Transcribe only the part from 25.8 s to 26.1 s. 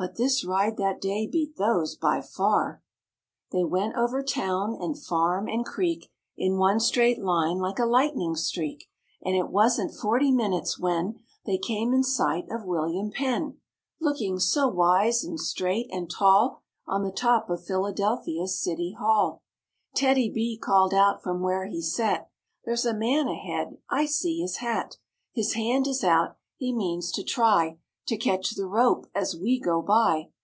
is